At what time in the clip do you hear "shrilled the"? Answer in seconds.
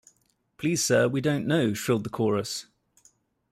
1.75-2.09